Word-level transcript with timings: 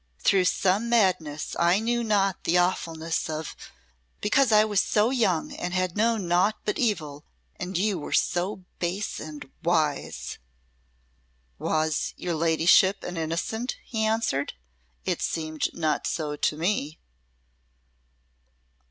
through 0.17 0.45
some 0.45 0.89
madness 0.89 1.55
I 1.59 1.79
knew 1.79 2.03
not 2.03 2.43
the 2.43 2.57
awfulness 2.57 3.29
of 3.29 3.55
because 4.19 4.51
I 4.51 4.65
was 4.65 4.79
so 4.81 5.11
young 5.11 5.51
and 5.55 5.75
had 5.75 5.95
known 5.95 6.27
naught 6.27 6.57
but 6.65 6.79
evil 6.79 7.23
and 7.59 7.77
you 7.77 7.99
were 7.99 8.11
so 8.11 8.65
base 8.79 9.19
and 9.19 9.51
wise." 9.61 10.39
"Was 11.59 12.15
your 12.17 12.33
ladyship 12.33 13.03
an 13.03 13.15
innocent?" 13.15 13.77
he 13.85 14.03
answered. 14.03 14.53
"It 15.05 15.21
seemed 15.21 15.71
not 15.71 16.07
so 16.07 16.35
to 16.35 16.57
me." 16.57 16.97